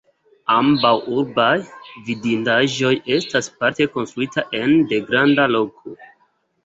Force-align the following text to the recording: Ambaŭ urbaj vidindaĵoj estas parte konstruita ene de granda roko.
Ambaŭ 0.53 0.93
urbaj 1.17 1.51
vidindaĵoj 2.07 2.93
estas 3.17 3.51
parte 3.61 3.87
konstruita 3.99 4.49
ene 4.63 4.83
de 4.95 5.01
granda 5.11 5.47
roko. 5.55 5.95